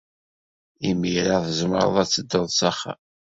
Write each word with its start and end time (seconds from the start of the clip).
Imir-a 0.89 1.37
tzemreḍ 1.45 1.95
ad 2.03 2.09
tedduḍ 2.09 2.47
s 2.57 2.59
axxam. 2.69 2.99